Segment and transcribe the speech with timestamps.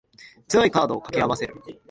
[0.47, 1.61] 強いカードを掛け合わせる